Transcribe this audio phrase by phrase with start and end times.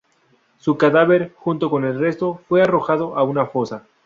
[0.57, 3.83] Su cadáver, junto con el resto, fue arrojado a una fosa.